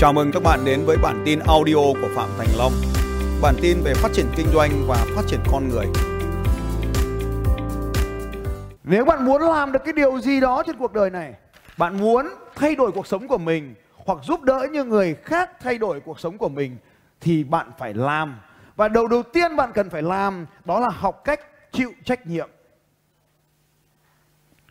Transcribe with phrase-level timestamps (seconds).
[0.00, 2.72] Chào mừng các bạn đến với bản tin audio của Phạm Thành Long.
[3.42, 5.86] Bản tin về phát triển kinh doanh và phát triển con người.
[8.84, 11.34] Nếu bạn muốn làm được cái điều gì đó trên cuộc đời này,
[11.78, 15.78] bạn muốn thay đổi cuộc sống của mình hoặc giúp đỡ những người khác thay
[15.78, 16.76] đổi cuộc sống của mình
[17.20, 18.40] thì bạn phải làm.
[18.76, 21.40] Và đầu đầu tiên bạn cần phải làm đó là học cách
[21.72, 22.50] chịu trách nhiệm.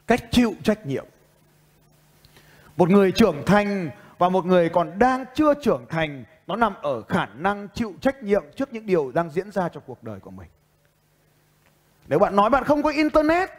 [0.08, 1.06] Cách chịu trách nhiệm.
[2.78, 7.02] Một người trưởng thành và một người còn đang chưa trưởng thành, nó nằm ở
[7.02, 10.32] khả năng chịu trách nhiệm trước những điều đang diễn ra trong cuộc đời của
[10.32, 10.50] mình.
[12.08, 13.50] Nếu bạn nói bạn không có internet,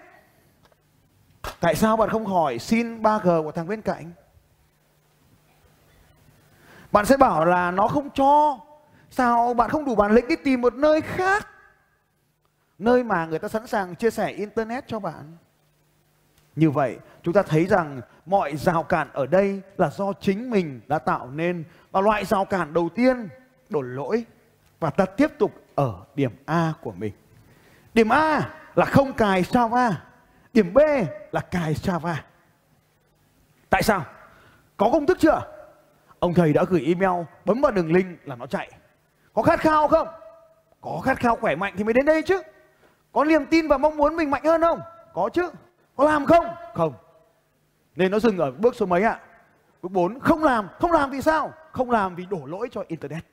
[1.61, 4.13] Tại sao bạn không hỏi xin 3G của thằng bên cạnh?
[6.93, 8.59] Bạn sẽ bảo là nó không cho.
[9.11, 11.49] Sao bạn không đủ bản lĩnh đi tìm một nơi khác?
[12.79, 15.37] Nơi mà người ta sẵn sàng chia sẻ internet cho bạn.
[16.57, 20.81] Như vậy, chúng ta thấy rằng mọi rào cản ở đây là do chính mình
[20.87, 21.65] đã tạo nên.
[21.91, 23.29] Và loại rào cản đầu tiên,
[23.69, 24.25] đổ lỗi.
[24.81, 27.13] Và ta tiếp tục ở điểm A của mình.
[27.95, 29.93] Điểm A là không cài Java.
[30.53, 30.79] Điểm B
[31.33, 32.15] là cài Java.
[33.71, 34.05] Tại sao?
[34.77, 35.43] Có công thức chưa?
[36.19, 38.71] Ông thầy đã gửi email, bấm vào đường link là nó chạy.
[39.35, 40.09] Có khát khao không?
[40.81, 42.43] Có khát khao khỏe mạnh thì mới đến đây chứ.
[43.13, 44.81] Có niềm tin và mong muốn mình mạnh hơn không?
[45.15, 45.51] Có chứ.
[45.97, 46.47] Có làm không?
[46.75, 46.95] Không.
[47.97, 49.21] Nên nó dừng ở bước số mấy ạ?
[49.83, 50.69] Bước 4, không làm.
[50.79, 51.53] Không làm vì sao?
[51.73, 53.25] Không làm vì đổ lỗi cho Internet.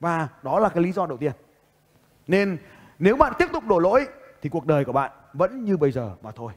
[0.00, 1.32] Và đó là cái lý do đầu tiên.
[2.26, 2.58] Nên
[2.98, 4.06] nếu bạn tiếp tục đổ lỗi
[4.42, 6.52] thì cuộc đời của bạn vẫn như bây giờ mà thôi.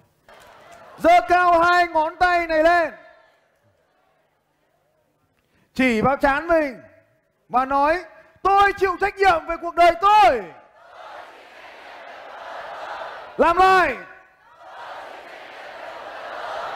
[0.97, 2.93] Giơ cao hai ngón tay này lên.
[5.73, 6.81] Chỉ vào chán mình
[7.49, 8.03] và nói
[8.41, 10.43] tôi chịu trách nhiệm về cuộc đời tôi.
[13.37, 13.97] Làm lại.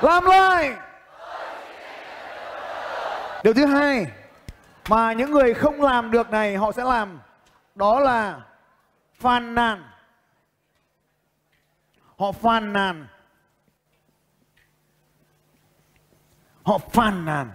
[0.01, 0.75] Làm lại.
[3.43, 4.11] Điều thứ hai
[4.89, 7.19] mà những người không làm được này, họ sẽ làm,
[7.75, 8.41] đó là
[9.13, 9.83] phàn nàn.
[12.17, 13.07] Họ phàn nàn.
[16.63, 17.51] Họ phàn nàn.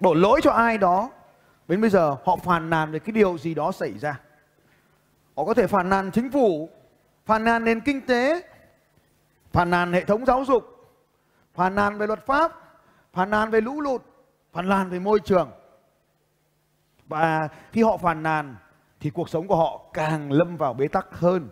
[0.00, 1.10] Đổ lỗi cho ai đó,
[1.68, 4.20] đến bây giờ họ phàn nàn về cái điều gì đó xảy ra.
[5.36, 6.70] Họ có thể phàn nàn chính phủ,
[7.26, 8.51] phàn nàn nền kinh tế
[9.52, 10.64] phàn nàn hệ thống giáo dục
[11.54, 12.52] phàn nàn về luật pháp
[13.12, 14.02] phàn nàn về lũ lụt
[14.52, 15.50] phàn nàn về môi trường
[17.06, 18.56] và khi họ phàn nàn
[19.00, 21.48] thì cuộc sống của họ càng lâm vào bế tắc hơn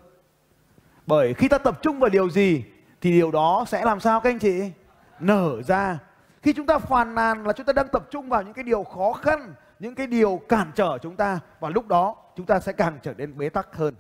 [1.07, 2.65] bởi khi ta tập trung vào điều gì
[3.01, 4.73] thì điều đó sẽ làm sao các anh chị?
[5.21, 5.99] Nở ra.
[6.43, 8.85] Khi chúng ta phàn nàn là chúng ta đang tập trung vào những cái điều
[8.85, 12.73] khó khăn, những cái điều cản trở chúng ta và lúc đó chúng ta sẽ
[12.73, 13.95] càng trở nên bế tắc hơn.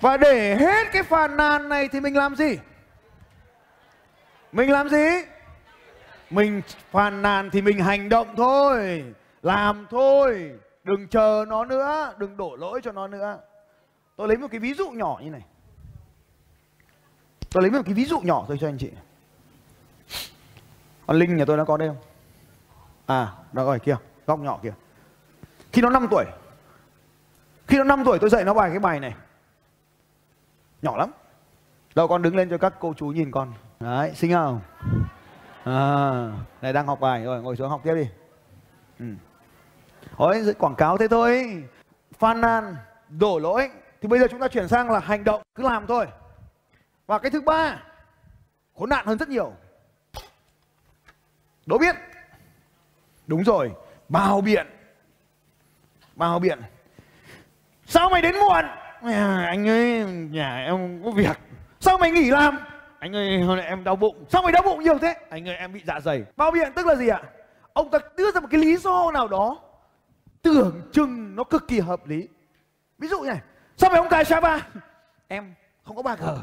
[0.00, 2.58] Và để hết cái phàn nàn này thì mình làm gì?
[4.52, 5.06] Mình làm gì?
[6.30, 9.04] Mình phàn nàn thì mình hành động thôi,
[9.42, 10.52] làm thôi,
[10.84, 13.38] đừng chờ nó nữa, đừng đổ lỗi cho nó nữa.
[14.16, 15.42] Tôi lấy một cái ví dụ nhỏ như này.
[17.50, 18.90] Tôi lấy một cái ví dụ nhỏ thôi cho anh chị.
[21.06, 21.96] Con Linh nhà tôi nó có đây không?
[23.06, 23.96] À, nó ở kia,
[24.26, 24.72] góc nhỏ kia.
[25.72, 26.24] Khi nó 5 tuổi.
[27.66, 29.14] Khi nó 5 tuổi tôi dạy nó bài cái bài này.
[30.82, 31.10] Nhỏ lắm.
[31.94, 33.52] Đâu con đứng lên cho các cô chú nhìn con.
[33.80, 34.60] Đấy, xinh không?
[35.64, 36.32] À,
[36.62, 38.08] này đang học bài rồi, ngồi xuống học tiếp đi.
[38.98, 39.06] Ừ.
[40.16, 41.64] Ôi, quảng cáo thế thôi.
[42.18, 42.76] Phàn nàn,
[43.08, 43.70] đổ lỗi,
[44.00, 46.06] thì bây giờ chúng ta chuyển sang là hành động cứ làm thôi
[47.06, 47.82] và cái thứ ba
[48.78, 49.52] khốn nạn hơn rất nhiều
[51.66, 51.96] đố biết
[53.26, 53.72] đúng rồi
[54.08, 54.66] bao biện
[56.14, 56.60] bao biện
[57.86, 58.64] sao mày đến muộn
[59.02, 61.38] à, anh ơi nhà em có việc.
[61.80, 62.58] Sao mày nghỉ làm?
[62.98, 64.24] Anh ơi hôm nay em đau bụng.
[64.28, 65.14] Sao mày đau bụng nhiều thế?
[65.30, 66.24] Anh ơi em bị dạ dày.
[66.36, 67.22] Bao biện tức là gì ạ?
[67.72, 69.58] Ông ta đưa ra một cái lý do nào đó.
[70.42, 72.28] Tưởng chừng nó cực kỳ hợp lý.
[72.98, 73.40] Ví dụ này
[73.76, 74.60] sao mày không cài Java
[75.28, 76.38] em không có 3G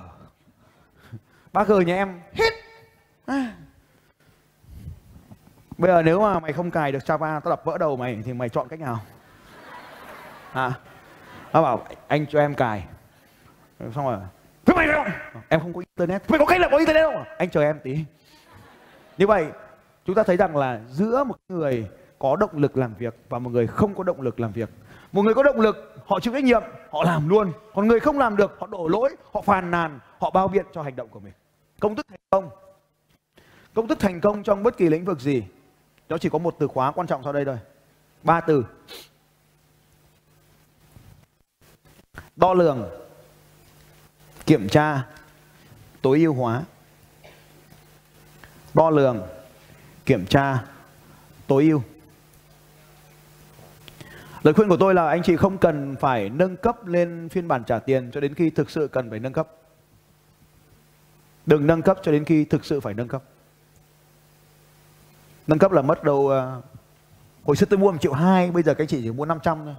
[1.53, 2.53] 3G nhà em hết.
[3.25, 3.53] À.
[5.77, 8.33] bây giờ nếu mà mày không cài được Java tao đập vỡ đầu mày thì
[8.33, 8.99] mày chọn cách nào?
[10.53, 10.73] À
[11.53, 12.83] nó bảo anh cho em cài.
[13.79, 14.17] Xong rồi
[14.65, 15.07] thế mày không
[15.49, 16.29] em không có internet.
[16.29, 17.97] Mày có cách là có internet không anh chờ em tí.
[19.17, 19.47] Như vậy
[20.05, 21.87] chúng ta thấy rằng là giữa một người
[22.19, 24.69] có động lực làm việc và một người không có động lực làm việc.
[25.11, 27.51] Một người có động lực họ chịu trách nhiệm họ làm luôn.
[27.73, 30.81] Còn người không làm được họ đổ lỗi họ phàn nàn họ bao biện cho
[30.81, 31.33] hành động của mình.
[31.79, 32.49] Công thức thành công.
[33.73, 35.43] Công thức thành công trong bất kỳ lĩnh vực gì
[36.09, 37.57] nó chỉ có một từ khóa quan trọng sau đây thôi.
[38.23, 38.65] Ba từ
[42.37, 42.89] đo lường,
[44.45, 45.07] kiểm tra
[46.01, 46.63] tối ưu hóa.
[48.73, 49.27] Đo lường,
[50.05, 50.63] kiểm tra
[51.47, 51.81] tối ưu.
[54.43, 57.63] Lời khuyên của tôi là anh chị không cần phải nâng cấp lên phiên bản
[57.63, 59.47] trả tiền cho đến khi thực sự cần phải nâng cấp.
[61.45, 63.23] Đừng nâng cấp cho đến khi thực sự phải nâng cấp.
[65.47, 66.55] Nâng cấp là mất đầu à,
[67.43, 69.65] hồi xưa tôi mua một triệu hai, bây giờ các anh chị chỉ mua 500
[69.65, 69.75] thôi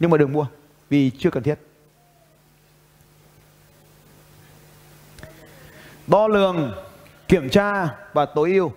[0.00, 0.46] nhưng mà đừng mua
[0.88, 1.58] vì chưa cần thiết
[6.06, 6.72] đo lường
[7.28, 8.72] kiểm tra và tối ưu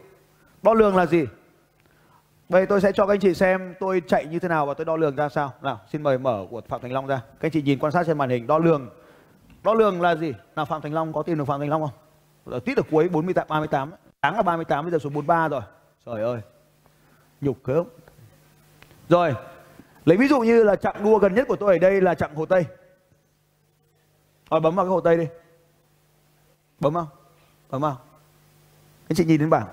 [0.64, 1.26] đo lường là gì
[2.50, 4.86] Vậy tôi sẽ cho các anh chị xem tôi chạy như thế nào và tôi
[4.86, 5.54] đo lường ra sao.
[5.62, 7.16] Nào, xin mời mở của Phạm Thành Long ra.
[7.40, 8.90] Các anh chị nhìn quan sát trên màn hình đo lường.
[9.64, 10.34] Đo lường là gì?
[10.56, 11.92] Nào Phạm Thành Long có tìm được Phạm Thành Long không?
[12.54, 13.92] Ở tít ở cuối 48 38.
[14.22, 15.62] Đáng là 38 bây giờ xuống 43 rồi.
[16.06, 16.42] Trời ơi.
[17.42, 17.86] Nhục khớp.
[19.10, 19.34] Rồi.
[20.06, 22.36] Lấy ví dụ như là chặng đua gần nhất của tôi ở đây là chặng
[22.36, 22.66] Hồ Tây.
[24.50, 25.28] Rồi bấm vào cái Hồ Tây đi.
[26.80, 27.08] Bấm vào.
[27.70, 27.98] Bấm vào.
[29.10, 29.68] Anh chị nhìn đến bảng.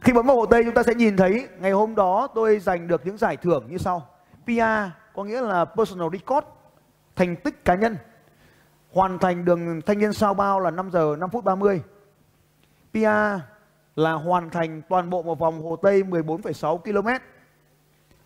[0.00, 2.88] Khi bấm vào Hồ Tây chúng ta sẽ nhìn thấy ngày hôm đó tôi giành
[2.88, 4.08] được những giải thưởng như sau.
[4.44, 6.46] PR có nghĩa là personal record,
[7.16, 7.96] thành tích cá nhân.
[8.92, 11.82] Hoàn thành đường thanh niên sao bao là 5 giờ 5 phút 30.
[12.92, 13.42] PR
[13.96, 17.08] là hoàn thành toàn bộ một vòng Hồ Tây 14,6 km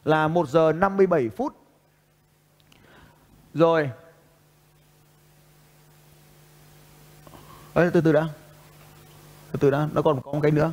[0.04, 1.56] là 1 giờ 57 phút.
[3.54, 3.90] Rồi.
[7.74, 8.28] Ê, từ từ đã.
[9.52, 10.72] Từ từ đã, nó còn có một cái nữa.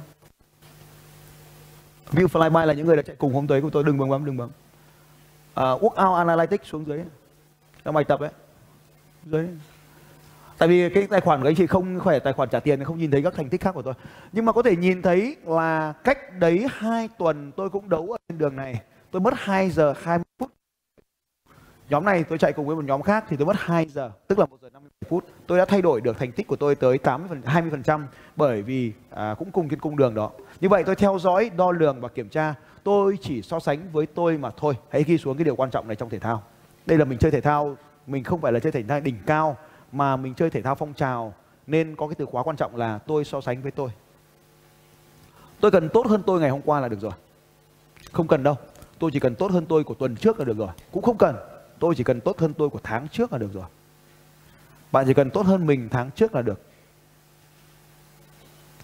[2.11, 4.25] View flyby là những người đã chạy cùng hôm tới của tôi đừng bấm bấm
[4.25, 4.49] đừng bấm.
[5.53, 7.03] À, workout analytics xuống dưới.
[7.83, 8.29] Trong bài tập ấy.
[9.25, 9.47] Dưới.
[10.57, 12.97] Tại vì cái tài khoản của anh chị không khỏe tài khoản trả tiền không
[12.97, 13.93] nhìn thấy các thành tích khác của tôi.
[14.31, 18.17] Nhưng mà có thể nhìn thấy là cách đấy 2 tuần tôi cũng đấu ở
[18.29, 18.81] trên đường này.
[19.11, 20.51] Tôi mất 2 giờ 20 phút.
[21.89, 24.39] Nhóm này tôi chạy cùng với một nhóm khác thì tôi mất 2 giờ, tức
[24.39, 25.25] là 1 giờ 50 phút.
[25.47, 28.01] Tôi đã thay đổi được thành tích của tôi tới 80 20%
[28.35, 30.31] bởi vì à, cũng cùng trên cung đường đó.
[30.61, 32.55] Như vậy tôi theo dõi, đo lường và kiểm tra.
[32.83, 34.77] Tôi chỉ so sánh với tôi mà thôi.
[34.89, 36.43] Hãy ghi xuống cái điều quan trọng này trong thể thao.
[36.85, 37.77] Đây là mình chơi thể thao,
[38.07, 39.57] mình không phải là chơi thể thao đỉnh cao
[39.91, 41.33] mà mình chơi thể thao phong trào
[41.67, 43.89] nên có cái từ khóa quan trọng là tôi so sánh với tôi.
[45.59, 47.11] Tôi cần tốt hơn tôi ngày hôm qua là được rồi.
[48.11, 48.55] Không cần đâu.
[48.99, 50.69] Tôi chỉ cần tốt hơn tôi của tuần trước là được rồi.
[50.91, 51.35] Cũng không cần.
[51.79, 53.65] Tôi chỉ cần tốt hơn tôi của tháng trước là được rồi.
[54.91, 56.61] Bạn chỉ cần tốt hơn mình tháng trước là được.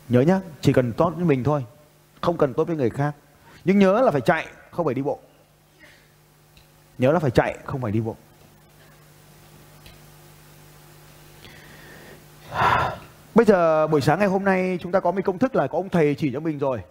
[0.09, 1.65] Nhớ nhá, chỉ cần tốt với mình thôi,
[2.21, 3.15] không cần tốt với người khác.
[3.63, 5.19] Nhưng nhớ là phải chạy, không phải đi bộ.
[6.97, 8.15] Nhớ là phải chạy, không phải đi bộ.
[13.35, 15.77] Bây giờ buổi sáng ngày hôm nay chúng ta có một công thức là có
[15.77, 16.81] ông thầy chỉ cho mình rồi.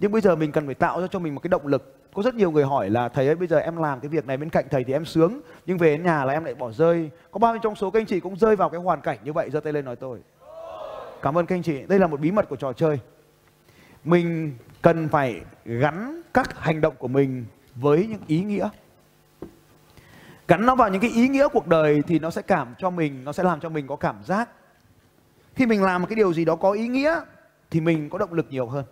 [0.00, 1.96] Nhưng bây giờ mình cần phải tạo ra cho mình một cái động lực.
[2.14, 4.36] Có rất nhiều người hỏi là thầy ơi bây giờ em làm cái việc này
[4.36, 7.10] bên cạnh thầy thì em sướng nhưng về đến nhà là em lại bỏ rơi.
[7.30, 9.32] Có bao nhiêu trong số các anh chị cũng rơi vào cái hoàn cảnh như
[9.32, 10.20] vậy giơ tay lên nói tôi.
[11.22, 11.82] Cảm ơn các anh chị.
[11.88, 12.98] Đây là một bí mật của trò chơi.
[14.04, 17.44] Mình cần phải gắn các hành động của mình
[17.74, 18.68] với những ý nghĩa.
[20.48, 23.24] Gắn nó vào những cái ý nghĩa cuộc đời thì nó sẽ cảm cho mình,
[23.24, 24.48] nó sẽ làm cho mình có cảm giác.
[25.54, 27.20] Khi mình làm một cái điều gì đó có ý nghĩa
[27.70, 28.84] thì mình có động lực nhiều hơn.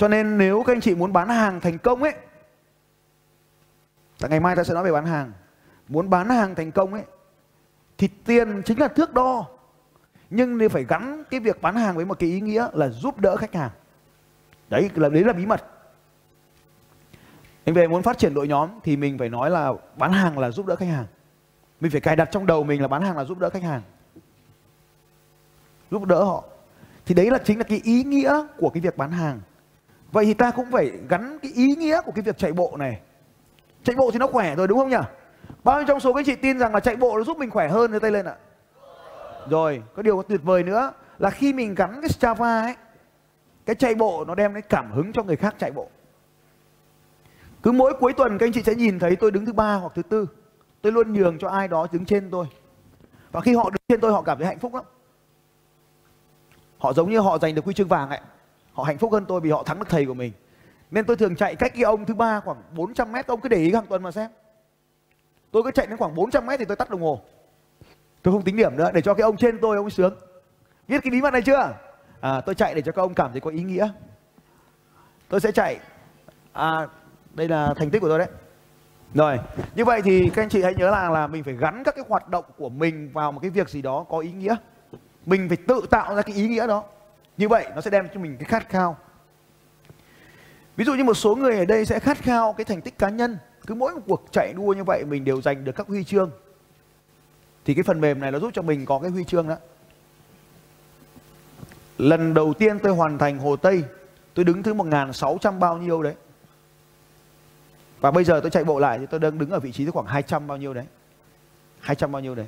[0.00, 2.14] Cho nên nếu các anh chị muốn bán hàng thành công ấy,
[4.18, 5.32] Tại ngày mai ta sẽ nói về bán hàng.
[5.88, 7.02] Muốn bán hàng thành công ấy,
[7.98, 9.46] thì tiền chính là thước đo.
[10.30, 13.18] Nhưng nếu phải gắn cái việc bán hàng với một cái ý nghĩa là giúp
[13.18, 13.70] đỡ khách hàng.
[14.68, 15.62] Đấy, là đấy là bí mật.
[17.64, 20.50] Anh về muốn phát triển đội nhóm thì mình phải nói là bán hàng là
[20.50, 21.06] giúp đỡ khách hàng.
[21.80, 23.82] Mình phải cài đặt trong đầu mình là bán hàng là giúp đỡ khách hàng.
[25.90, 26.44] Giúp đỡ họ.
[27.06, 29.40] Thì đấy là chính là cái ý nghĩa của cái việc bán hàng
[30.12, 33.00] vậy thì ta cũng phải gắn cái ý nghĩa của cái việc chạy bộ này
[33.84, 34.96] chạy bộ thì nó khỏe rồi đúng không nhỉ
[35.64, 37.68] Bao nhiêu trong số các chị tin rằng là chạy bộ nó giúp mình khỏe
[37.68, 38.36] hơn đưa tay lên ạ?
[39.50, 42.74] Rồi, có điều tuyệt vời nữa là khi mình gắn cái Strava ấy,
[43.66, 45.88] cái chạy bộ nó đem cái cảm hứng cho người khác chạy bộ.
[47.62, 49.92] Cứ mỗi cuối tuần các anh chị sẽ nhìn thấy tôi đứng thứ ba hoặc
[49.94, 50.26] thứ tư.
[50.82, 52.46] Tôi luôn nhường cho ai đó đứng trên tôi.
[53.32, 54.84] Và khi họ đứng trên tôi họ cảm thấy hạnh phúc lắm.
[56.78, 58.20] Họ giống như họ giành được huy chương vàng ấy.
[58.72, 60.32] Họ hạnh phúc hơn tôi vì họ thắng được thầy của mình.
[60.90, 63.26] Nên tôi thường chạy cách cái ông thứ ba khoảng 400 mét.
[63.26, 64.30] Ông cứ để ý hàng tuần mà xem.
[65.50, 67.20] Tôi cứ chạy đến khoảng 400 mét thì tôi tắt đồng hồ.
[68.22, 70.14] Tôi không tính điểm nữa để cho cái ông trên tôi ông sướng.
[70.88, 71.74] Biết cái bí mật này chưa?
[72.20, 73.88] À, tôi chạy để cho các ông cảm thấy có ý nghĩa.
[75.28, 75.78] Tôi sẽ chạy.
[76.52, 76.88] À,
[77.34, 78.28] đây là thành tích của tôi đấy.
[79.14, 79.38] Rồi,
[79.74, 82.04] như vậy thì các anh chị hãy nhớ là là mình phải gắn các cái
[82.08, 84.56] hoạt động của mình vào một cái việc gì đó có ý nghĩa.
[85.26, 86.84] Mình phải tự tạo ra cái ý nghĩa đó.
[87.40, 88.96] Như vậy nó sẽ đem cho mình cái khát khao.
[90.76, 93.08] Ví dụ như một số người ở đây sẽ khát khao cái thành tích cá
[93.08, 96.04] nhân cứ mỗi một cuộc chạy đua như vậy mình đều giành được các huy
[96.04, 96.30] chương
[97.64, 99.56] thì cái phần mềm này nó giúp cho mình có cái huy chương đó
[101.98, 103.84] Lần đầu tiên tôi hoàn thành Hồ Tây,
[104.34, 106.14] tôi đứng thứ 1600 bao nhiêu đấy.
[108.00, 110.06] Và bây giờ tôi chạy bộ lại thì tôi đang đứng ở vị trí khoảng
[110.06, 110.86] 200 bao nhiêu đấy.
[111.80, 112.46] 200 bao nhiêu đấy.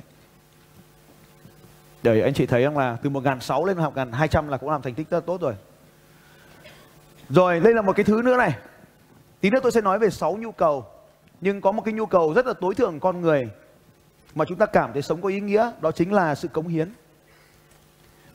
[2.03, 5.09] Để anh chị thấy rằng là từ 1.600 lên 1.200 là cũng làm thành tích
[5.09, 5.53] rất tốt rồi.
[7.29, 8.55] Rồi đây là một cái thứ nữa này.
[9.41, 10.85] Tí nữa tôi sẽ nói về 6 nhu cầu.
[11.41, 13.49] Nhưng có một cái nhu cầu rất là tối thượng con người
[14.35, 16.93] mà chúng ta cảm thấy sống có ý nghĩa đó chính là sự cống hiến.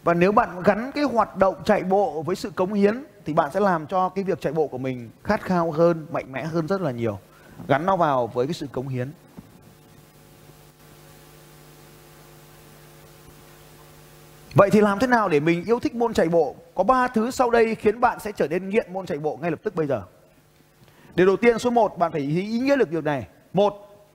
[0.05, 3.51] Và nếu bạn gắn cái hoạt động chạy bộ với sự cống hiến thì bạn
[3.55, 6.67] sẽ làm cho cái việc chạy bộ của mình khát khao hơn, mạnh mẽ hơn
[6.67, 7.19] rất là nhiều.
[7.69, 9.11] Gắn nó vào với cái sự cống hiến.
[14.59, 16.57] Vậy thì làm thế nào để mình yêu thích môn chạy bộ?
[16.75, 19.51] Có ba thứ sau đây khiến bạn sẽ trở nên nghiện môn chạy bộ ngay
[19.51, 20.03] lập tức bây giờ.
[21.15, 23.29] Điều đầu tiên số 1 bạn phải ý nghĩa được điều này.
[23.53, 24.07] Một,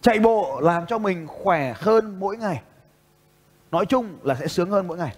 [0.00, 2.62] chạy bộ làm cho mình khỏe hơn mỗi ngày.
[3.70, 5.16] Nói chung là sẽ sướng hơn mỗi ngày.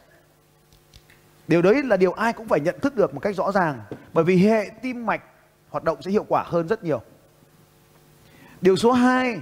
[1.49, 3.81] Điều đấy là điều ai cũng phải nhận thức được một cách rõ ràng.
[4.13, 5.23] Bởi vì hệ tim mạch
[5.69, 7.01] hoạt động sẽ hiệu quả hơn rất nhiều.
[8.61, 9.39] Điều số 2,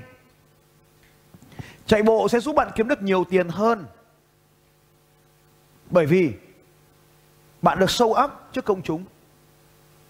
[1.86, 3.86] chạy bộ sẽ giúp bạn kiếm được nhiều tiền hơn.
[5.90, 6.32] Bởi vì
[7.62, 9.04] bạn được sâu ấp trước công chúng.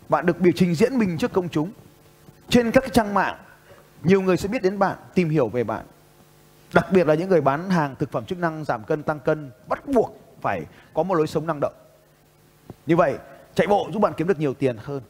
[0.09, 1.73] Bạn được biểu trình diễn mình trước công chúng.
[2.49, 3.37] Trên các trang mạng,
[4.03, 5.87] nhiều người sẽ biết đến bạn, tìm hiểu về bạn.
[6.73, 9.51] Đặc biệt là những người bán hàng thực phẩm chức năng giảm cân, tăng cân,
[9.69, 10.63] bắt buộc phải
[10.95, 11.75] có một lối sống năng động.
[12.87, 13.19] Như vậy,
[13.55, 15.03] chạy bộ giúp bạn kiếm được nhiều tiền hơn.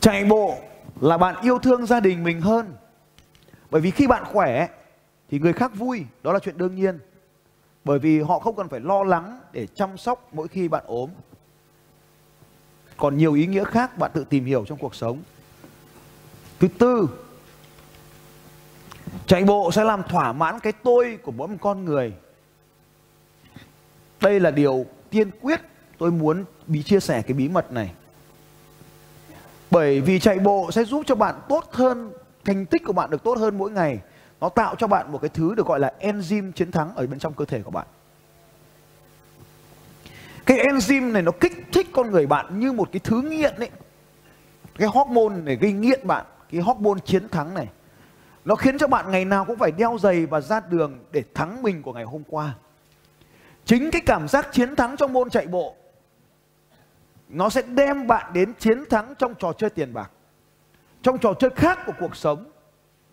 [0.00, 0.58] Chạy bộ
[1.00, 2.74] là bạn yêu thương gia đình mình hơn.
[3.70, 4.68] Bởi vì khi bạn khỏe
[5.30, 6.98] thì người khác vui, đó là chuyện đương nhiên.
[7.84, 11.10] Bởi vì họ không cần phải lo lắng để chăm sóc mỗi khi bạn ốm.
[12.96, 15.22] Còn nhiều ý nghĩa khác bạn tự tìm hiểu trong cuộc sống.
[16.60, 17.08] Thứ tư,
[19.26, 22.12] chạy bộ sẽ làm thỏa mãn cái tôi của mỗi một con người.
[24.20, 25.60] Đây là điều tiên quyết
[25.98, 27.92] tôi muốn bí chia sẻ cái bí mật này.
[29.70, 32.12] Bởi vì chạy bộ sẽ giúp cho bạn tốt hơn,
[32.44, 34.00] thành tích của bạn được tốt hơn mỗi ngày
[34.42, 37.18] nó tạo cho bạn một cái thứ được gọi là enzyme chiến thắng ở bên
[37.18, 37.86] trong cơ thể của bạn.
[40.46, 43.70] Cái enzyme này nó kích thích con người bạn như một cái thứ nghiện ấy.
[44.74, 47.68] Cái hormone này gây nghiện bạn, cái hormone chiến thắng này,
[48.44, 51.62] nó khiến cho bạn ngày nào cũng phải đeo giày và ra đường để thắng
[51.62, 52.54] mình của ngày hôm qua.
[53.64, 55.76] Chính cái cảm giác chiến thắng trong môn chạy bộ,
[57.28, 60.10] nó sẽ đem bạn đến chiến thắng trong trò chơi tiền bạc,
[61.02, 62.51] trong trò chơi khác của cuộc sống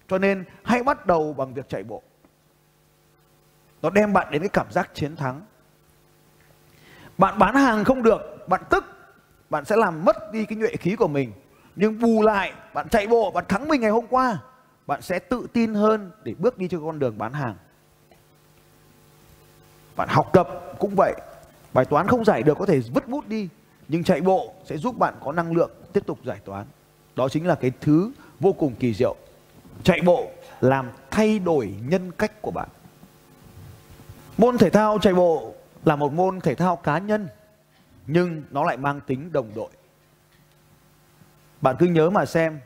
[0.09, 2.01] cho nên hãy bắt đầu bằng việc chạy bộ.
[3.81, 5.41] Nó đem bạn đến cái cảm giác chiến thắng.
[7.17, 8.85] Bạn bán hàng không được, bạn tức,
[9.49, 11.31] bạn sẽ làm mất đi cái nhuệ khí của mình.
[11.75, 14.37] Nhưng bù lại, bạn chạy bộ, bạn thắng mình ngày hôm qua,
[14.87, 17.55] bạn sẽ tự tin hơn để bước đi trên con đường bán hàng.
[19.95, 20.47] Bạn học tập
[20.79, 21.13] cũng vậy.
[21.73, 23.49] Bài toán không giải được có thể vứt bút đi,
[23.87, 26.65] nhưng chạy bộ sẽ giúp bạn có năng lượng tiếp tục giải toán.
[27.15, 29.15] Đó chính là cái thứ vô cùng kỳ diệu
[29.83, 30.31] chạy bộ
[30.61, 32.69] làm thay đổi nhân cách của bạn.
[34.37, 35.53] Môn thể thao chạy bộ
[35.85, 37.27] là một môn thể thao cá nhân
[38.07, 39.69] nhưng nó lại mang tính đồng đội.
[41.61, 42.59] Bạn cứ nhớ mà xem,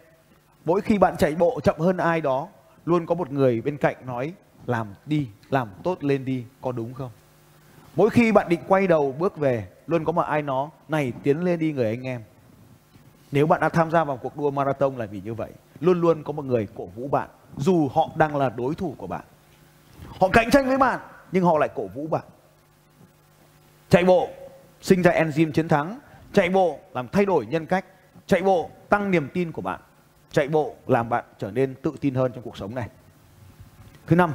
[0.65, 2.47] mỗi khi bạn chạy bộ chậm hơn ai đó,
[2.85, 4.33] luôn có một người bên cạnh nói
[4.65, 7.11] làm đi, làm tốt lên đi, có đúng không?
[7.95, 11.43] Mỗi khi bạn định quay đầu bước về, luôn có một ai nó này tiến
[11.43, 12.23] lên đi người anh em.
[13.31, 15.51] Nếu bạn đã tham gia vào cuộc đua marathon là vì như vậy
[15.83, 19.07] luôn luôn có một người cổ vũ bạn, dù họ đang là đối thủ của
[19.07, 19.23] bạn.
[20.19, 20.99] Họ cạnh tranh với bạn,
[21.31, 22.23] nhưng họ lại cổ vũ bạn.
[23.89, 24.29] Chạy bộ,
[24.81, 25.99] sinh ra enzyme chiến thắng.
[26.33, 27.85] Chạy bộ, làm thay đổi nhân cách.
[28.27, 29.79] Chạy bộ, tăng niềm tin của bạn.
[30.31, 32.89] Chạy bộ, làm bạn trở nên tự tin hơn trong cuộc sống này.
[34.07, 34.33] Thứ năm.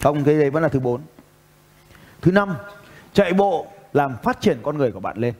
[0.00, 1.00] Không cái đấy vẫn là thứ bốn.
[2.20, 2.56] Thứ năm,
[3.12, 5.34] chạy bộ, làm phát triển con người của bạn lên.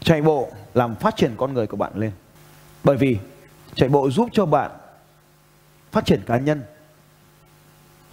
[0.00, 2.12] Chạy bộ làm phát triển con người của bạn lên.
[2.84, 3.18] Bởi vì
[3.74, 4.70] chạy bộ giúp cho bạn
[5.92, 6.62] phát triển cá nhân,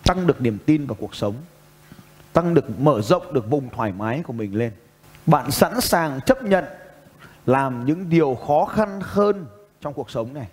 [0.03, 1.35] tăng được niềm tin vào cuộc sống,
[2.33, 4.71] tăng được mở rộng được vùng thoải mái của mình lên.
[5.25, 6.65] Bạn sẵn sàng chấp nhận
[7.45, 9.45] làm những điều khó khăn hơn
[9.81, 10.47] trong cuộc sống này.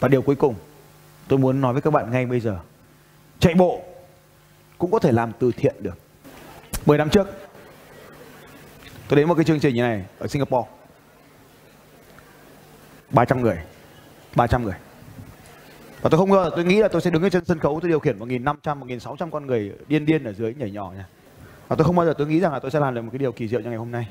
[0.00, 0.54] Và điều cuối cùng
[1.28, 2.58] tôi muốn nói với các bạn ngay bây giờ,
[3.38, 3.82] chạy bộ
[4.78, 5.98] cũng có thể làm từ thiện được.
[6.86, 7.28] 10 năm trước
[9.10, 10.68] tôi đến một cái chương trình như này ở Singapore.
[13.10, 13.58] 300 người
[14.36, 14.74] 300 người.
[16.02, 17.88] Và tôi không ngờ, tôi nghĩ là tôi sẽ đứng ở trên sân khấu, tôi
[17.88, 21.06] điều khiển 1.500 1.600 con người điên điên ở dưới nhảy nhỏ nha.
[21.68, 23.18] Và tôi không bao giờ tôi nghĩ rằng là tôi sẽ làm được một cái
[23.18, 24.08] điều kỳ diệu như ngày hôm nay.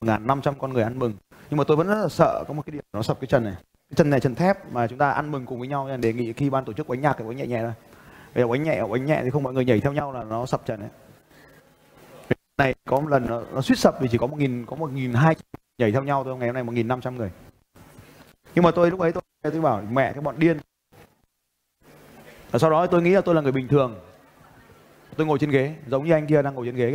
[0.00, 1.14] 1.500 con người ăn mừng.
[1.50, 3.44] Nhưng mà tôi vẫn rất là sợ có một cái điểm nó sập cái chân
[3.44, 3.54] này.
[3.94, 6.32] Chân này, chân thép mà chúng ta ăn mừng cùng với nhau nên đề nghị
[6.32, 7.72] khi ban tổ chức quánh nhạc thì quánh nhẹ nhẹ thôi.
[8.34, 10.46] Bây giờ quánh nhẹ quánh nhẹ thì không, mọi người nhảy theo nhau là nó
[10.46, 10.90] sập chân đấy
[12.60, 14.92] này có một lần nó, nó suýt sập vì chỉ có một nghìn có một
[14.92, 15.36] nghìn hai
[15.78, 17.30] nhảy theo nhau thôi ngày hôm nay một nghìn năm trăm người.
[18.54, 20.58] Nhưng mà tôi lúc ấy tôi tôi bảo mẹ cái bọn điên.
[22.50, 24.00] Và sau đó tôi nghĩ là tôi là người bình thường.
[25.16, 26.94] Tôi ngồi trên ghế giống như anh kia đang ngồi trên ghế.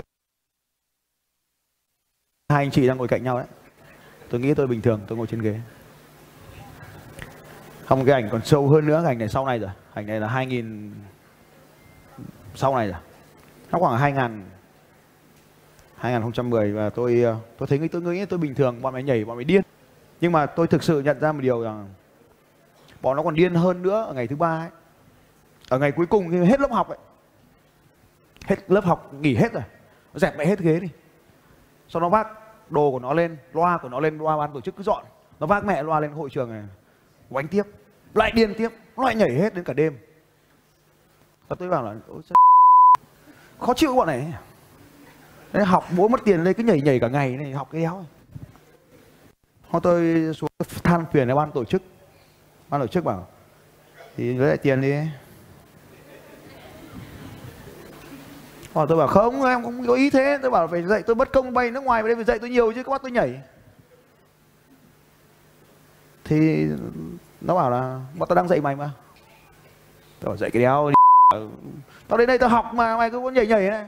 [2.49, 3.47] Hai anh chị đang ngồi cạnh nhau đấy.
[4.29, 5.59] Tôi nghĩ tôi bình thường tôi ngồi trên ghế.
[7.85, 9.71] Không cái ảnh còn sâu hơn nữa cái ảnh này sau này rồi.
[9.93, 10.93] Ảnh này là 2000
[12.55, 12.99] sau này rồi.
[13.71, 14.54] Nó khoảng 2000
[15.95, 19.35] 2010 và tôi ờ, tôi thấy tôi nghĩ tôi bình thường bọn mày nhảy bọn
[19.35, 19.61] mày điên.
[20.21, 21.89] Nhưng mà tôi thực sự nhận ra một điều rằng
[23.01, 24.69] bọn nó còn điên hơn nữa ở ngày thứ ba ấy.
[25.69, 26.97] Ở ngày cuối cùng khi hết lớp học ấy.
[28.45, 29.63] Hết lớp học nghỉ hết rồi.
[30.13, 30.89] Nó dẹp mẹ hết ghế đi.
[31.89, 32.27] Sau nó vác
[32.69, 35.05] đồ của nó lên loa của nó lên loa ban tổ chức cứ dọn.
[35.39, 36.63] Nó vác mẹ loa lên hội trường này
[37.29, 37.63] quánh tiếp.
[38.13, 39.97] Lại điên tiếp lại nhảy hết đến cả đêm.
[41.47, 42.21] Và tôi bảo là Ôi,
[43.59, 44.33] khó chịu bọn này
[45.55, 48.05] Đấy, học bố mất tiền đây cứ nhảy nhảy cả ngày này học cái đéo
[49.69, 50.49] Hôm tôi xuống
[50.83, 51.83] than phiền với ban tổ chức.
[52.69, 53.27] Ban tổ chức bảo
[54.17, 54.93] thì lấy lại tiền đi.
[58.73, 60.39] Bảo tôi bảo không em không có ý thế.
[60.41, 62.49] Tôi bảo phải dạy tôi bất công bay nước ngoài về đây phải dạy tôi
[62.49, 63.41] nhiều chứ các bắt tôi nhảy.
[66.23, 66.65] Thì
[67.41, 68.91] nó bảo là bọn tao đang dạy mày mà.
[70.19, 70.91] Tao bảo dạy cái đéo
[72.07, 73.85] tao đến đây tao học mà mày cứ muốn nhảy nhảy này.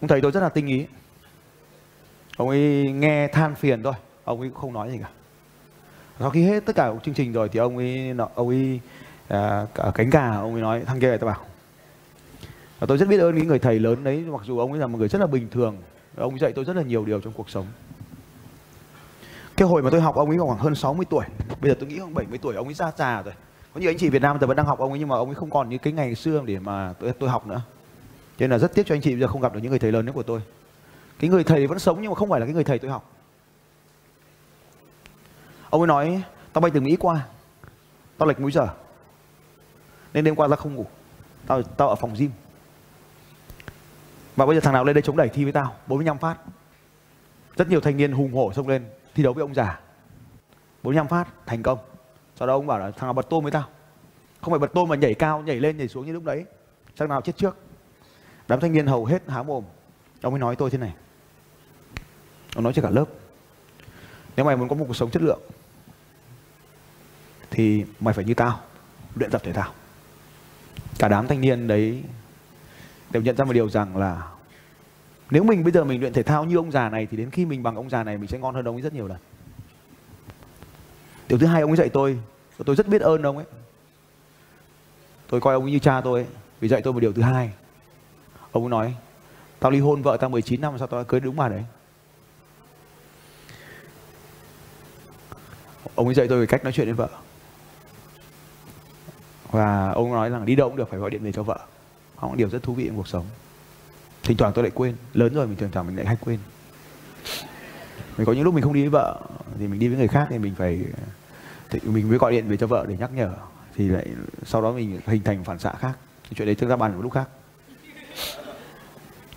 [0.00, 0.86] Ông thầy tôi rất là tinh ý.
[2.36, 5.08] Ông ấy nghe than phiền thôi ông ấy cũng không nói gì cả.
[6.20, 8.80] Sau khi hết tất cả chương trình rồi thì ông ấy ông ấy
[9.28, 11.40] à, cánh gà ông ấy nói thằng kia tao bảo.
[12.78, 14.86] Và tôi rất biết ơn những người thầy lớn đấy mặc dù ông ấy là
[14.86, 15.76] một người rất là bình thường
[16.16, 17.66] ông ấy dạy tôi rất là nhiều điều trong cuộc sống.
[19.56, 21.24] Cái hồi mà tôi học ông ấy khoảng hơn 60 tuổi
[21.60, 23.34] bây giờ tôi nghĩ khoảng 70 tuổi ông ấy ra già rồi.
[23.74, 25.28] Có nhiều anh chị Việt Nam giờ vẫn đang học ông ấy nhưng mà ông
[25.28, 27.60] ấy không còn như cái ngày xưa để mà tôi, tôi học nữa
[28.40, 29.78] cho nên là rất tiếc cho anh chị, bây giờ không gặp được những người
[29.78, 30.40] thầy lớn nữa của tôi.
[31.18, 33.10] Cái người thầy vẫn sống nhưng mà không phải là cái người thầy tôi học.
[35.70, 36.22] Ông ấy nói,
[36.52, 37.26] tao bay từ mỹ qua,
[38.18, 38.68] tao lệch múi giờ,
[40.12, 40.86] nên đêm qua tao không ngủ,
[41.46, 42.30] tao tao ở phòng gym.
[44.36, 46.36] Và bây giờ thằng nào lên đây chống đẩy thi với tao 45 phát.
[47.56, 49.80] Rất nhiều thanh niên hùng hổ xông lên thi đấu với ông già.
[50.82, 51.78] 45 phát, thành công.
[52.36, 53.64] Sau đó ông bảo là, thằng nào bật tôm với tao?
[54.40, 56.44] Không phải bật tôm mà nhảy cao, nhảy lên, nhảy xuống như lúc đấy.
[56.96, 57.56] Thằng nào chết trước
[58.50, 59.64] đám thanh niên hầu hết há mồm.
[60.22, 60.94] Ông ấy nói tôi thế này.
[62.54, 63.04] Ông nói cho cả lớp
[64.36, 65.40] nếu mày muốn có một cuộc sống chất lượng
[67.50, 68.60] thì mày phải như tao
[69.14, 69.72] luyện tập thể thao.
[70.98, 72.02] Cả đám thanh niên đấy
[73.10, 74.28] đều nhận ra một điều rằng là
[75.30, 77.46] nếu mình bây giờ mình luyện thể thao như ông già này thì đến khi
[77.46, 79.18] mình bằng ông già này mình sẽ ngon hơn ông ấy rất nhiều lần.
[81.28, 82.18] Điều thứ hai ông ấy dạy tôi
[82.64, 83.46] tôi rất biết ơn ông ấy.
[85.26, 86.28] Tôi coi ông ấy như cha tôi ấy,
[86.60, 87.52] vì dạy tôi một điều thứ hai
[88.52, 88.94] ông nói,
[89.60, 91.64] tao ly hôn vợ tao 19 năm, sao tao cưới đúng bà đấy?
[95.94, 97.08] Ông ấy dạy tôi về cách nói chuyện với vợ.
[99.50, 101.58] Và ông nói rằng đi đâu cũng được, phải gọi điện về cho vợ.
[102.22, 103.24] Đó là điều rất thú vị trong cuộc sống.
[104.22, 106.38] Thỉnh thoảng tôi lại quên, lớn rồi mình thường thường mình lại hay quên.
[108.16, 109.20] Mình có những lúc mình không đi với vợ,
[109.58, 110.84] thì mình đi với người khác thì mình phải,
[111.70, 113.32] thì mình mới gọi điện về cho vợ để nhắc nhở.
[113.76, 114.06] Thì lại,
[114.46, 115.92] sau đó mình hình thành phản xạ khác.
[116.24, 117.28] Thì chuyện đấy chúng ta bàn một lúc khác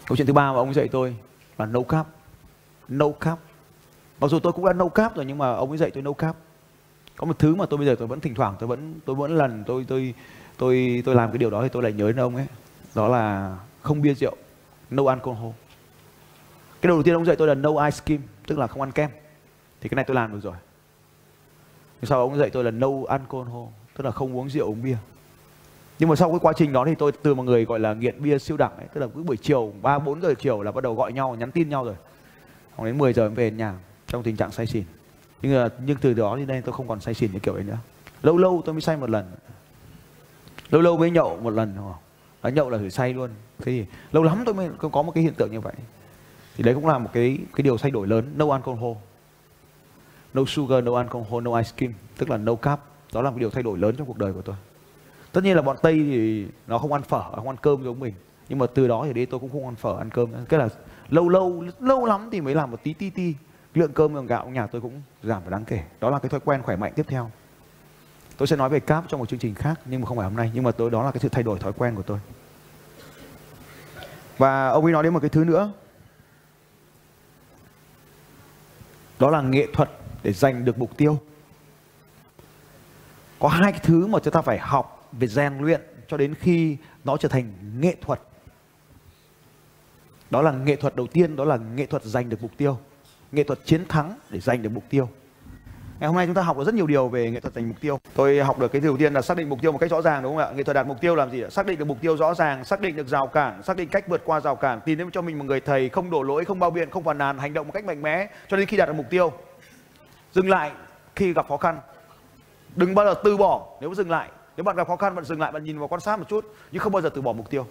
[0.07, 1.15] câu chuyện thứ ba mà ông dạy tôi
[1.57, 2.07] là no cap.
[2.87, 3.39] No cap.
[4.19, 6.13] Mặc dù tôi cũng đã no cap rồi nhưng mà ông ấy dạy tôi no
[6.13, 6.35] cap.
[7.17, 9.37] Có một thứ mà tôi bây giờ tôi vẫn thỉnh thoảng, tôi vẫn tôi vẫn
[9.37, 10.13] lần tôi tôi
[10.57, 12.47] tôi tôi làm cái điều đó thì tôi lại nhớ đến ông ấy.
[12.95, 14.35] Đó là không bia rượu,
[14.89, 15.51] no alcohol.
[16.81, 19.09] Cái đầu tiên ông dạy tôi là no ice cream, tức là không ăn kem.
[19.81, 20.55] Thì cái này tôi làm được rồi.
[22.03, 24.97] Sau ông dạy tôi là no alcohol, tức là không uống rượu, uống bia
[25.99, 28.23] nhưng mà sau cái quá trình đó thì tôi từ một người gọi là nghiện
[28.23, 30.84] bia siêu đẳng ấy, tức là cứ buổi chiều ba, bốn giờ chiều là bắt
[30.84, 31.95] đầu gọi nhau, nhắn tin nhau rồi.
[32.75, 33.73] Khoảng đến 10 giờ em về nhà,
[34.08, 34.84] trong tình trạng say xỉn.
[35.41, 37.63] Nhưng mà, nhưng từ đó đến đây tôi không còn say xỉn như kiểu ấy
[37.63, 37.77] nữa.
[38.23, 39.32] Lâu lâu tôi mới say một lần.
[40.69, 41.75] Lâu lâu mới nhậu một lần
[42.43, 43.29] đã nhậu là thử say luôn.
[43.60, 45.73] Thế thì lâu lắm tôi mới có một cái hiện tượng như vậy.
[46.56, 48.34] Thì đấy cũng là một cái cái điều thay đổi lớn.
[48.36, 48.93] No alcohol.
[50.34, 51.93] No sugar, no alcohol, no ice cream.
[52.17, 52.79] Tức là no carb.
[53.13, 54.56] Đó là một điều thay đổi lớn trong cuộc đời của tôi
[55.34, 58.13] tất nhiên là bọn tây thì nó không ăn phở, không ăn cơm giống mình.
[58.50, 60.69] Nhưng mà từ đó thì đi tôi cũng không ăn phở, ăn cơm cái là
[61.10, 63.34] lâu lâu lâu lắm thì mới làm một tí tí tí.
[63.74, 65.84] Lượng cơm, lượng gạo, nhà tôi cũng giảm đáng kể.
[66.00, 67.32] Đó là cái thói quen khỏe mạnh tiếp theo.
[68.38, 70.36] Tôi sẽ nói về cáp trong một chương trình khác, nhưng mà không phải hôm
[70.36, 70.52] nay.
[70.54, 72.19] Nhưng mà tôi, đó là cái sự thay đổi thói quen của tôi.
[74.38, 75.72] Và ông ấy nói đến một cái thứ nữa.
[79.19, 79.89] Đó là nghệ thuật
[80.24, 81.19] để giành được mục tiêu.
[83.39, 86.78] Có hai cái thứ mà chúng ta phải học về rèn luyện cho đến khi
[87.04, 88.19] nó trở thành nghệ thuật.
[90.30, 92.78] Đó là nghệ thuật đầu tiên, đó là nghệ thuật giành được mục tiêu,
[93.32, 95.10] nghệ thuật chiến thắng để giành được mục tiêu.
[95.99, 97.82] Ngày hôm nay chúng ta học được rất nhiều điều về nghệ thuật giành mục
[97.82, 97.99] tiêu.
[98.13, 100.23] Tôi học được cái đầu tiên là xác định mục tiêu một cách rõ ràng,
[100.23, 100.52] đúng không ạ?
[100.56, 102.82] Nghệ thuật đạt mục tiêu làm gì xác định được mục tiêu rõ ràng, xác
[102.82, 105.38] định được rào cản, xác định cách vượt qua rào cản, tìm đến cho mình
[105.38, 107.73] một người thầy không đổ lỗi, không bao biện, không phàn nàn, hành động một
[107.73, 109.34] cách mạnh mẽ cho đến khi đạt được mục tiêu.
[110.32, 110.71] Dừng lại
[111.15, 111.80] khi gặp khó khăn.
[112.76, 115.39] Đừng bao giờ từ bỏ nếu dừng lại nếu bạn gặp khó khăn, bạn dừng
[115.39, 117.49] lại, bạn nhìn vào quan sát một chút, nhưng không bao giờ từ bỏ mục
[117.49, 117.67] tiêu.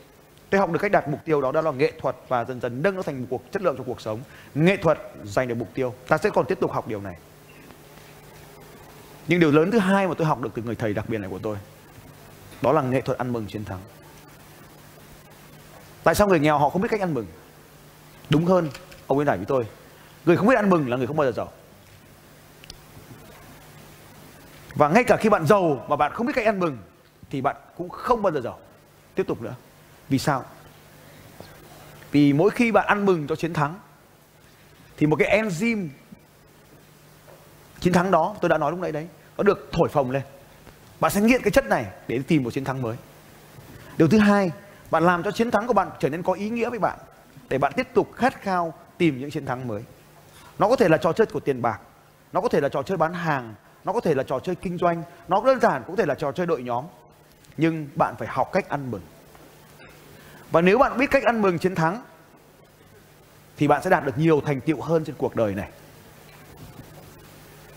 [0.51, 2.83] Tôi học được cách đạt mục tiêu đó đó là nghệ thuật và dần dần
[2.83, 4.21] nâng nó thành một cuộc, chất lượng trong cuộc sống.
[4.55, 5.95] Nghệ thuật giành được mục tiêu.
[6.09, 7.17] Ta sẽ còn tiếp tục học điều này.
[9.29, 11.31] Nhưng điều lớn thứ hai mà tôi học được từ người thầy đặc biệt này
[11.31, 11.57] của tôi,
[12.63, 13.81] đó là nghệ thuật ăn mừng chiến thắng.
[16.05, 17.27] Tại sao người nghèo họ không biết cách ăn mừng?
[18.31, 18.69] Đúng hơn
[19.07, 19.67] ông ấy giải với tôi,
[20.25, 21.53] người không biết ăn mừng là người không bao giờ giàu.
[24.75, 26.79] Và ngay cả khi bạn giàu mà bạn không biết cách ăn mừng,
[27.31, 28.59] thì bạn cũng không bao giờ giàu.
[29.15, 29.55] Tiếp tục nữa.
[30.09, 30.45] Vì sao?
[32.11, 33.79] Vì mỗi khi bạn ăn mừng cho chiến thắng,
[34.97, 35.89] thì một cái enzyme
[37.81, 40.23] chiến thắng đó, tôi đã nói lúc nãy đấy, nó được thổi phồng lên.
[41.01, 42.97] Bạn sẽ nghiện cái chất này để tìm một chiến thắng mới.
[43.97, 44.51] Điều thứ hai,
[44.91, 46.99] bạn làm cho chiến thắng của bạn trở nên có ý nghĩa với bạn,
[47.49, 49.83] để bạn tiếp tục khát khao tìm những chiến thắng mới.
[50.59, 51.81] Nó có thể là trò chơi của tiền bạc,
[52.33, 54.79] nó có thể là trò chơi bán hàng nó có thể là trò chơi kinh
[54.79, 56.85] doanh, nó đơn giản cũng có thể là trò chơi đội nhóm.
[57.57, 59.03] Nhưng bạn phải học cách ăn mừng.
[60.51, 62.03] Và nếu bạn biết cách ăn mừng chiến thắng,
[63.57, 65.69] thì bạn sẽ đạt được nhiều thành tựu hơn trên cuộc đời này.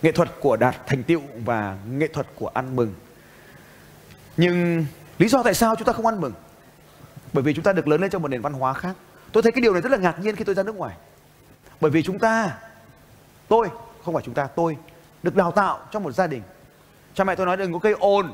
[0.01, 2.93] Nghệ thuật của đạt thành tựu và nghệ thuật của ăn mừng.
[4.37, 4.85] Nhưng
[5.17, 6.33] lý do tại sao chúng ta không ăn mừng?
[7.33, 8.95] Bởi vì chúng ta được lớn lên trong một nền văn hóa khác.
[9.31, 10.95] Tôi thấy cái điều này rất là ngạc nhiên khi tôi ra nước ngoài.
[11.81, 12.57] Bởi vì chúng ta,
[13.47, 13.69] tôi,
[14.03, 14.77] không phải chúng ta, tôi
[15.25, 16.41] được đào tạo trong một gia đình.
[17.13, 18.33] Cha mẹ tôi nói đừng có gây ồn.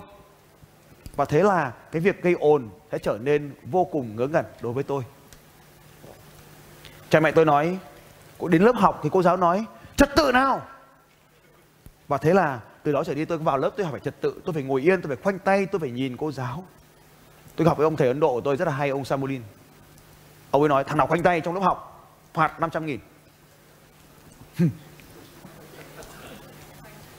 [1.15, 4.73] Và thế là cái việc gây ồn sẽ trở nên vô cùng ngớ ngẩn đối
[4.73, 5.04] với tôi.
[7.10, 7.77] Cha mẹ tôi nói
[8.49, 10.62] đến lớp học thì cô giáo nói, trật tự nào?
[12.08, 14.54] Và thế là từ đó trở đi tôi vào lớp tôi phải trật tự, tôi
[14.54, 16.63] phải ngồi yên, tôi phải khoanh tay, tôi phải nhìn cô giáo.
[17.56, 19.41] Tôi học với ông thầy ấn độ của tôi rất là hay, ông samulin.
[20.51, 22.99] Ông ấy nói, thằng nào khoanh tay trong lớp học, phạt 500 nghìn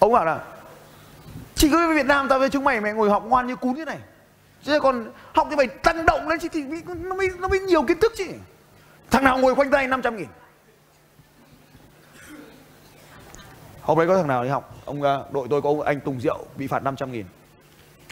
[0.02, 0.40] ông bảo là
[1.54, 3.84] chỉ có Việt Nam tao với chúng mày mày ngồi học ngoan như cún thế
[3.84, 3.98] này.
[4.62, 7.82] Chứ còn học thì phải tăng động lên chứ thì nó mới nó mới nhiều
[7.82, 8.24] kiến thức chứ.
[9.10, 10.26] Thằng nào ngồi khoanh tay 500 nghìn.
[13.82, 14.74] Hôm đấy có thằng nào đi học?
[14.84, 17.26] Ông ờ, đội tôi có ông, anh Tùng Diệu bị phạt 500 nghìn.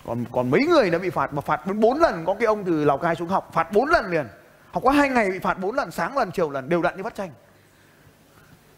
[0.07, 2.85] Còn còn mấy người đã bị phạt mà phạt bốn lần, có cái ông từ
[2.85, 4.27] Lào Cai xuống học, phạt bốn lần liền.
[4.71, 7.03] Học có hai ngày bị phạt bốn lần, sáng lần, chiều lần, đều đặn như
[7.03, 7.31] bắt tranh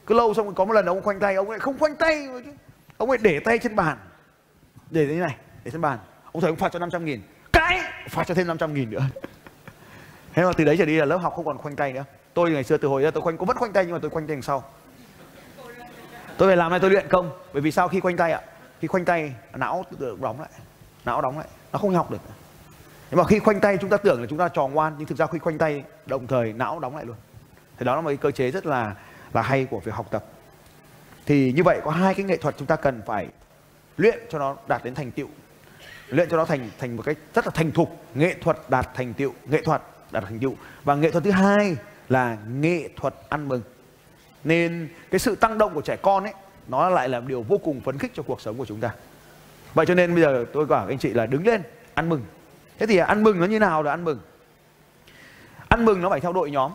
[0.07, 2.53] cứ lâu xong có một lần ông khoanh tay, ông lại không khoanh tay chứ
[2.97, 3.99] ông ấy để tay trên bàn.
[4.91, 5.99] Để thế này, để trên bàn.
[6.33, 7.23] Ông thầy ông phạt cho 500 nghìn.
[7.53, 7.81] Cái?
[8.09, 9.03] Phạt cho thêm 500 nghìn nữa.
[10.33, 12.05] Thế mà từ đấy trở đi là lớp học không còn khoanh tay nữa.
[12.35, 14.11] Tôi ngày xưa từ hồi ra tôi khoanh, cũng vẫn khoanh tay nhưng mà tôi
[14.11, 14.65] khoanh tay đằng sau.
[16.39, 18.41] Tôi phải làm này tôi luyện công, bởi vì sao khi khoanh tay ạ,
[18.81, 20.51] khi khoanh tay, não tự đóng lại,
[21.05, 22.21] não đóng lại, nó không học được
[23.13, 25.19] nhưng mà khi khoanh tay chúng ta tưởng là chúng ta trò ngoan, nhưng thực
[25.19, 27.17] ra khi khoanh tay, đồng thời não đóng lại luôn.
[27.79, 28.95] Thì đó là một cái cơ chế rất là
[29.33, 30.25] là hay của việc học tập
[31.27, 33.29] thì như vậy có hai cái nghệ thuật chúng ta cần phải
[33.97, 35.29] luyện cho nó đạt đến thành tựu.
[36.09, 38.05] Luyện cho nó thành thành một cách rất là thành thục.
[38.15, 40.57] Nghệ thuật đạt thành tựu, nghệ thuật đạt thành tựu.
[40.85, 41.77] Và nghệ thuật thứ hai
[42.09, 43.63] là nghệ thuật ăn mừng.
[44.45, 46.33] Nên cái sự tăng động của trẻ con ấy,
[46.69, 48.95] nó lại là điều vô cùng phấn khích cho cuộc sống của chúng ta.
[49.75, 51.63] Vậy cho nên bây giờ tôi bảo anh chị là đứng lên,
[51.95, 52.25] ăn mừng.
[52.79, 54.21] Thế thì ăn mừng nó như nào là ăn mừng?
[55.69, 56.73] Ăn mừng nó phải theo đội nhóm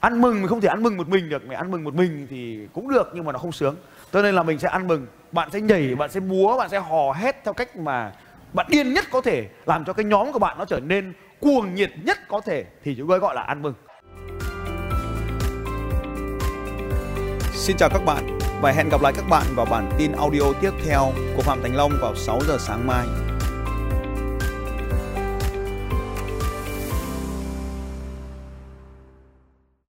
[0.00, 1.46] ăn mừng mình không thể ăn mừng một mình được.
[1.46, 3.76] Mày ăn mừng một mình thì cũng được, nhưng mà nó không sướng.
[4.12, 5.06] Cho nên là mình sẽ ăn mừng.
[5.32, 8.12] Bạn sẽ nhảy, bạn sẽ múa bạn sẽ hò hét theo cách mà
[8.52, 11.74] bạn điên nhất có thể, làm cho cái nhóm của bạn nó trở nên cuồng
[11.74, 13.74] nhiệt nhất có thể, thì chúng tôi gọi là ăn mừng.
[17.52, 20.70] Xin chào các bạn và hẹn gặp lại các bạn vào bản tin audio tiếp
[20.84, 23.06] theo của Phạm Thành Long vào 6 giờ sáng mai.